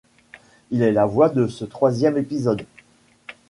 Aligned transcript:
Il 0.71 0.81
est 0.81 0.91
la 0.93 1.05
voix 1.05 1.29
de 1.29 1.45
ce 1.45 1.63
troisième 1.63 2.17
épisode. 2.17 2.65